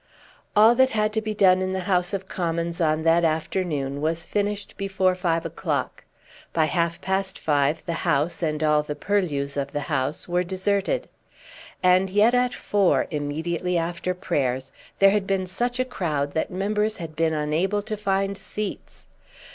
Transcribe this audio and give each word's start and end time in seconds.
All 0.55 0.73
that 0.73 0.89
had 0.97 1.13
to 1.13 1.21
be 1.21 1.35
done 1.35 1.61
in 1.61 1.73
the 1.73 1.81
House 1.81 2.11
of 2.11 2.27
Commons 2.27 2.81
on 2.81 3.03
that 3.03 3.23
afternoon 3.23 4.01
was 4.01 4.25
finished 4.25 4.75
before 4.75 5.13
five 5.13 5.45
o'clock. 5.45 6.05
By 6.53 6.65
half 6.65 7.01
past 7.01 7.37
five 7.37 7.85
the 7.85 7.93
House, 8.01 8.41
and 8.41 8.63
all 8.63 8.81
the 8.81 8.95
purlieus 8.95 9.55
of 9.57 9.73
the 9.73 9.81
House, 9.81 10.27
were 10.27 10.43
deserted. 10.43 11.07
And 11.83 12.09
yet 12.09 12.33
at 12.33 12.55
four, 12.55 13.05
immediately 13.11 13.77
after 13.77 14.15
prayers, 14.15 14.71
there 14.97 15.11
had 15.11 15.27
been 15.27 15.45
such 15.45 15.79
a 15.79 15.85
crowd 15.85 16.33
that 16.33 16.49
members 16.49 16.97
had 16.97 17.15
been 17.15 17.33
unable 17.35 17.83
to 17.83 17.95
find 17.95 18.35
seats! 18.39 19.05